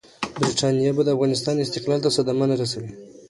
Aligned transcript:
برټانیه 0.39 0.91
به 0.97 1.01
د 1.05 1.09
افغانستان 1.15 1.55
استقلال 1.59 1.99
ته 2.03 2.09
صدمه 2.17 2.45
نه 2.51 2.55
رسوي. 2.61 2.91